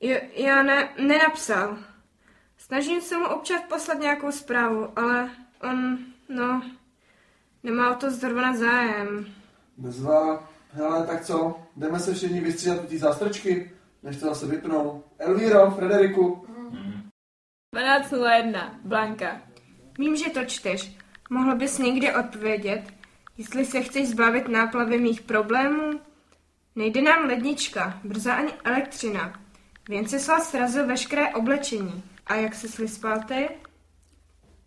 [0.00, 1.78] Jo, já ne, nenapsal.
[2.66, 5.30] Snažím se mu občas poslat nějakou zprávu, ale
[5.62, 5.98] on,
[6.28, 6.62] no,
[7.62, 9.26] nemá o to zrovna zájem.
[9.76, 10.48] Bezva.
[10.72, 11.60] Hele, tak co?
[11.76, 15.04] Jdeme se všichni vystřídat u té zástrčky, než to zase vypnou.
[15.18, 16.46] Elvíro, Frederiku.
[17.76, 19.40] 12.01, Blanka.
[19.98, 20.96] Vím, že to čteš.
[21.30, 22.82] Mohl bys někdy odpovědět,
[23.38, 26.00] jestli se chceš zbavit náplavy mých problémů?
[26.76, 29.40] Nejde nám lednička, brzo ani elektřina.
[29.88, 32.02] Věnceslav srazil veškeré oblečení.
[32.26, 33.48] A jak se vyspal ty?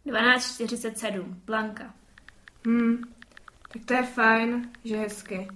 [0.06, 1.93] 12.47, Blanka.
[2.67, 3.04] Hm,
[3.74, 5.48] tak to je fajn, že hezky.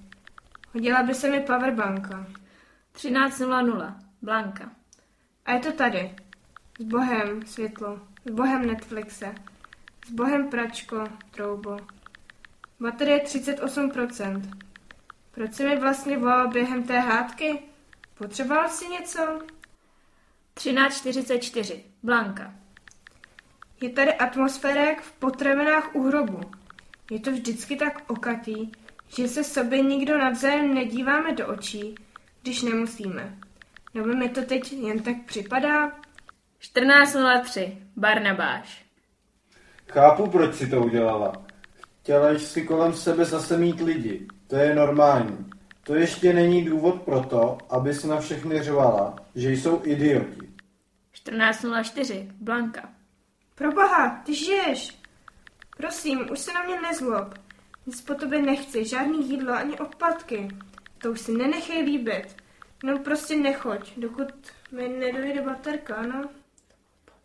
[0.74, 2.28] Hodila by se mi powerbanka.
[2.94, 4.72] 13.00, Blanka.
[5.46, 6.16] A je to tady.
[6.80, 9.36] S bohem světlo, s bohem Netflixe,
[10.08, 11.78] s bohem pračko, troubo.
[12.80, 14.42] Baterie 38%.
[15.32, 17.60] Proč jsi mi vlastně volal během té hádky?
[18.14, 19.40] Potřeboval jsi něco?
[20.56, 22.54] 13.44, Blanka.
[23.82, 26.42] Je tady atmosféra jak v potravinách u hrobu.
[27.12, 28.72] Je to vždycky tak okatý,
[29.08, 31.96] že se sobě nikdo navzájem nedíváme do očí,
[32.42, 33.38] když nemusíme.
[33.94, 35.92] Nebo mi to teď jen tak připadá?
[36.62, 38.86] 14.03, Barnabáš.
[39.88, 41.34] Chápu, proč si to udělala.
[42.02, 44.28] Chtěla jsi si kolem sebe zase mít lidi.
[44.48, 45.46] To je normální.
[45.84, 50.53] To ještě není důvod pro to, abys na všechny řvala, že jsou idioti.
[51.26, 52.90] 14.04, Blanka.
[53.56, 55.00] Proboha, ty žiješ.
[55.78, 57.40] Prosím, už se na mě nezlob.
[57.86, 60.48] Nic po tobě nechci, žádný jídlo ani odpadky.
[60.98, 62.36] To už si nenechej líbit.
[62.84, 64.34] No prostě nechoď, dokud
[64.72, 66.30] mi nedojde baterka, ano?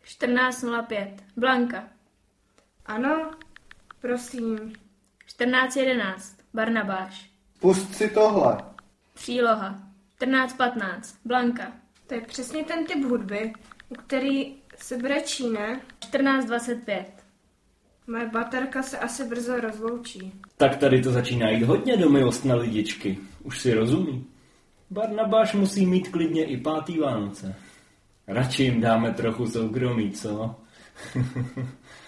[0.04, 1.88] 14.05, Blanka.
[2.86, 3.30] Ano,
[4.00, 4.72] prosím.
[5.38, 7.30] 14.11, Barnabáš.
[7.60, 8.58] Pust si tohle.
[9.14, 9.78] Příloha.
[10.20, 11.72] 14.15, Blanka.
[12.06, 13.52] To je přesně ten typ hudby,
[13.96, 15.80] který se brečí, ne?
[16.12, 17.04] 14.25.
[18.06, 20.32] Moje baterka se asi brzo rozloučí.
[20.56, 23.18] Tak tady to začíná jít hodně do milostné lidičky.
[23.42, 24.26] Už si rozumí.
[24.90, 27.54] Barnabáš musí mít klidně i pátý Vánoce.
[28.26, 30.54] Radši jim dáme trochu soukromí, co?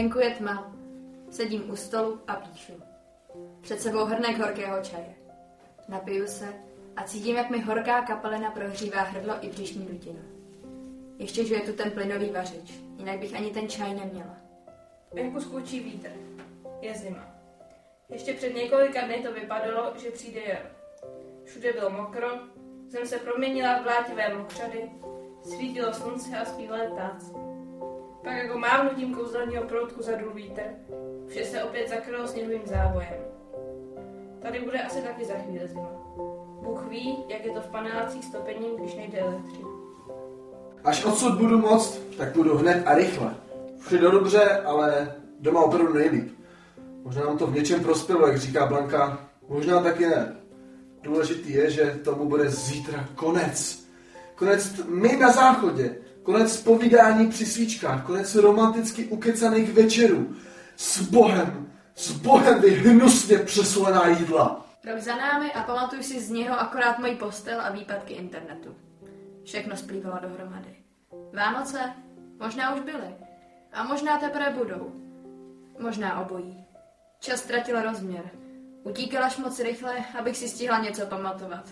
[0.00, 0.72] Venku je tma.
[1.30, 2.72] Sedím u stolu a píšu.
[3.60, 5.14] Před sebou hrnek horkého čaje.
[5.88, 6.54] Napiju se
[6.96, 10.18] a cítím, jak mi horká kapalina prohřívá hrdlo i břišní dutinu.
[11.18, 14.36] Ještě žuje tu ten plynový vařič, jinak bych ani ten čaj neměla.
[15.14, 16.10] Venku skůčí vítr.
[16.80, 17.26] Je zima.
[18.08, 20.68] Ještě před několika dny to vypadalo, že přijde jaro.
[21.44, 22.28] Všude bylo mokro,
[22.88, 24.90] zem se proměnila v blátivé mokřady,
[25.42, 27.49] svítilo slunce a zpívali ptáci.
[28.24, 30.62] Pak jako mávnutím kouzelného proutku zadul vítr,
[31.28, 33.14] vše se opět zakrylo sněhovým závojem.
[34.42, 35.90] Tady bude asi taky za chvíli zima.
[36.62, 39.68] Bůh ví, jak je to v panelácích s topením, když nejde elektřina.
[40.84, 43.34] Až odsud budu moct, tak budu hned a rychle.
[43.78, 46.38] Všude dobře, ale doma opravdu nejlíp.
[47.04, 50.36] Možná nám to v něčem prospělo, jak říká Blanka, možná taky ne.
[51.02, 53.84] Důležitý je, že tomu bude zítra konec.
[54.34, 60.34] Konec my na záchodě, konec povídání při svíčkách, konec romanticky ukecaných večerů.
[60.76, 64.66] S Bohem, s Bohem vy hnusně přesolená jídla.
[64.84, 68.74] Rok za námi a pamatuj si z něho akorát mojí postel a výpadky internetu.
[69.44, 70.76] Všechno splývalo dohromady.
[71.34, 71.78] Vánoce?
[72.38, 73.14] Možná už byly.
[73.72, 74.92] A možná teprve budou.
[75.78, 76.64] Možná obojí.
[77.20, 78.30] Čas ztratil rozměr.
[78.82, 81.68] Utíkal až moc rychle, abych si stihla něco pamatovat.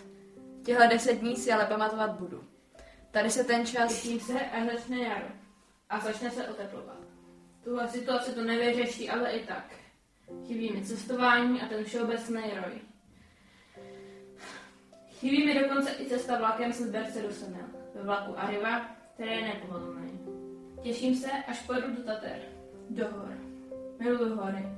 [0.64, 2.44] Těhle deset dní si ale pamatovat budu.
[3.10, 3.92] Tady se ten čas...
[4.20, 5.26] Se a začne jaro.
[5.88, 6.98] A začne se oteplovat.
[7.64, 9.74] Tuhle situaci to nevyřeší, ale i tak.
[10.46, 12.80] Chybí mi cestování a ten všeobecný roj.
[15.10, 18.80] Chybí mi dokonce i cesta vlakem z Liberce do Semil, ve vlaku Arriva,
[19.14, 20.20] který je nepohodlný.
[20.82, 22.38] Těším se, až pojedu do Tater,
[22.90, 23.38] do hor.
[23.98, 24.68] Miluju hory.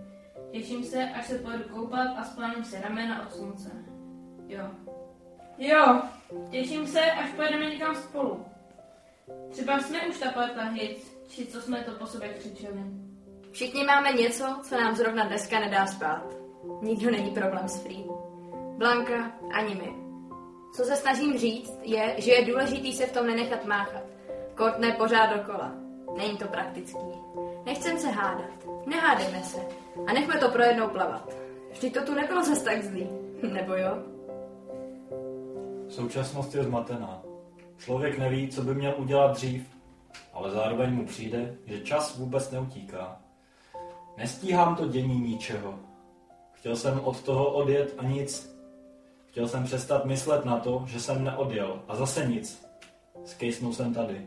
[0.53, 3.71] Těším se, až se pojedu koupat a spláním si ramena od slunce.
[4.47, 4.71] Jo.
[5.61, 6.03] Jo,
[6.51, 8.47] těším se, až pojedeme někam spolu.
[9.51, 12.81] Třeba jsme už ta parta hit, či co jsme to po sobě křičeli.
[13.53, 16.25] Všichni máme něco, co nám zrovna dneska nedá spát.
[16.83, 18.05] Nikdo není problém s free.
[18.77, 19.95] Blanka, ani my.
[20.77, 24.03] Co se snažím říct, je, že je důležitý se v tom nenechat máchat.
[24.55, 25.73] Kort ne pořád dokola.
[26.17, 27.07] Není to praktický.
[27.67, 28.87] Nechcem se hádat.
[28.87, 29.59] Nehádejme se.
[30.07, 31.35] A nechme to pro jednou plavat.
[31.71, 33.09] Vždyť to tu nebylo zase tak zlý.
[33.53, 34.10] Nebo jo?
[35.91, 37.23] Současnost je zmatená.
[37.79, 39.77] Člověk neví, co by měl udělat dřív,
[40.33, 43.21] ale zároveň mu přijde, že čas vůbec neutíká.
[44.17, 45.79] Nestíhám to dění ničeho.
[46.53, 48.57] Chtěl jsem od toho odjet a nic.
[49.27, 52.67] Chtěl jsem přestat myslet na to, že jsem neodjel a zase nic.
[53.25, 54.27] Skejsnul jsem tady.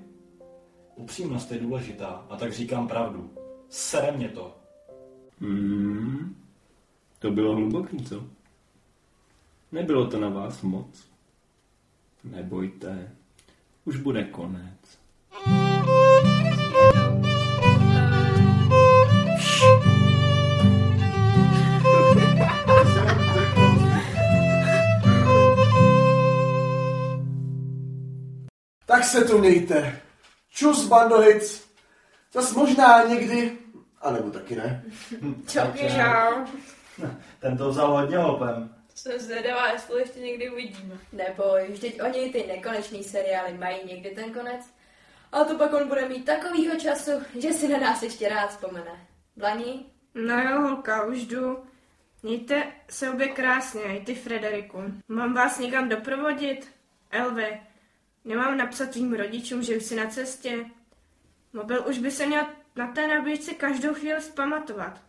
[0.95, 3.32] Upřímnost je důležitá a tak říkám pravdu.
[3.70, 4.57] Sere mě to.
[5.39, 6.36] Hmm,
[7.20, 8.24] to bylo hluboký, co?
[9.72, 11.12] Nebylo to na vás moc?
[12.24, 13.11] Nebojte,
[13.86, 14.99] už bude konec.
[28.86, 30.01] Tak se tu mějte.
[30.49, 31.69] Čus, bandohic.
[32.34, 33.57] Zas možná někdy,
[34.01, 34.84] anebo taky ne.
[35.47, 36.45] Čauky, čau.
[37.39, 38.76] Ten to vzal hodně hopem.
[38.95, 40.97] Jsem zvědavá, jestli ještě někdy uvidíme.
[41.11, 44.73] Neboj, vždyť oni ty nekonečný seriály mají někdy ten konec.
[45.31, 49.07] A to pak on bude mít takovýho času, že si na nás ještě rád vzpomene.
[49.35, 49.85] Blaní?
[50.15, 51.63] No jo, holka, už jdu.
[52.23, 54.83] Mějte se obě krásně, i ty Frederiku.
[55.07, 56.71] Mám vás někam doprovodit?
[57.11, 57.61] Elvy,
[58.25, 60.65] nemám napsat tvým rodičům, že už jsi na cestě.
[61.53, 65.01] Mobil už by se měl na té nabíječce každou chvíli zpamatovat.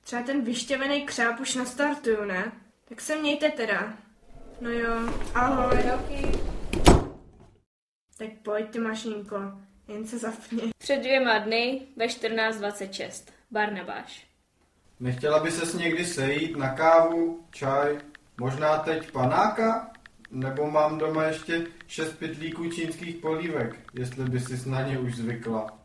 [0.00, 2.52] Třeba ten vyštěvený křáp už nastartuju, ne?
[2.88, 3.96] Tak se mějte teda.
[4.60, 5.76] No jo, ahoj.
[8.18, 9.36] Tak pojď ty mašinko,
[9.88, 10.70] jen se zapni.
[10.78, 13.32] Před dvěma dny ve 14.26.
[13.50, 14.26] Barnabáš.
[15.00, 18.00] Nechtěla by ses někdy sejít na kávu, čaj,
[18.40, 19.92] možná teď panáka?
[20.30, 25.78] Nebo mám doma ještě šest pytlíků čínských polívek, jestli by si na ně už zvykla.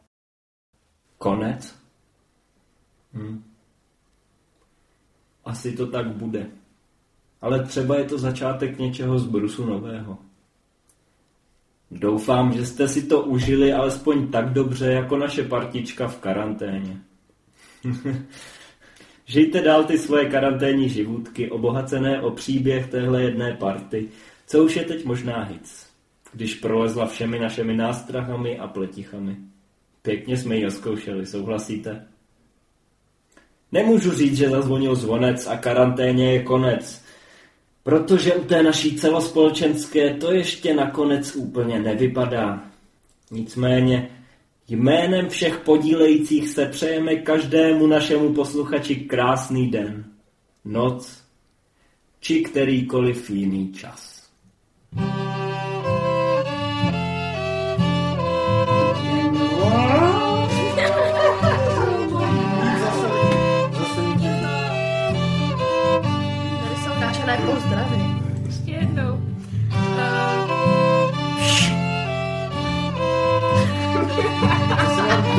[1.17, 1.75] Konec?
[3.13, 3.43] Hm.
[5.45, 6.58] Asi to tak bude.
[7.41, 10.17] Ale třeba je to začátek něčeho z brusu nového.
[11.91, 17.01] Doufám, že jste si to užili alespoň tak dobře, jako naše partička v karanténě.
[19.25, 24.09] Žijte dál ty svoje karanténní živutky, obohacené o příběh téhle jedné party,
[24.47, 25.87] co už je teď možná hic,
[26.33, 29.37] když prolezla všemi našimi nástrahami a pletichami.
[30.01, 32.07] Pěkně jsme ji oskoušeli, souhlasíte?
[33.71, 37.05] Nemůžu říct, že zazvonil zvonec a karanténě je konec,
[37.89, 42.63] protože u té naší celospolečenské to ještě nakonec úplně nevypadá.
[43.31, 44.09] Nicméně
[44.67, 50.05] jménem všech podílejících se přejeme každému našemu posluchači krásný den,
[50.65, 51.23] noc
[52.19, 54.29] či kterýkoliv jiný čas.
[54.95, 55.38] Jsou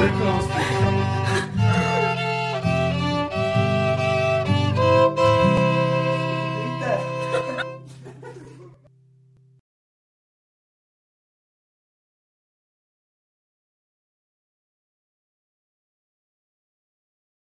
[0.08, 0.99] Deus.